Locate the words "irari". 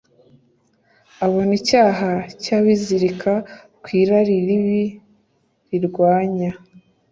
4.01-4.35